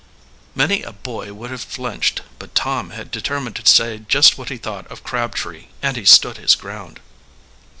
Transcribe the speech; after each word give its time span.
Many 0.55 0.81
a 0.81 0.93
boy 0.93 1.31
would 1.31 1.51
have 1.51 1.61
flinched, 1.61 2.23
but 2.39 2.55
Tom 2.55 2.89
had 2.89 3.11
determined 3.11 3.55
to 3.57 3.71
say 3.71 3.99
just 3.99 4.35
what 4.35 4.49
he 4.49 4.57
thought 4.57 4.87
of 4.87 5.03
Crabtree, 5.03 5.67
and 5.79 5.95
he 5.95 6.05
stood 6.05 6.37
his 6.37 6.55
ground. 6.55 6.99